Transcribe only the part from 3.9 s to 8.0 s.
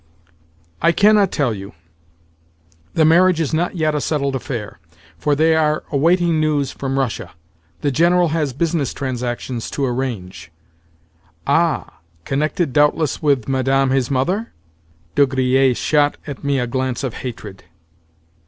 a settled affair, for they are awaiting news from Russia. The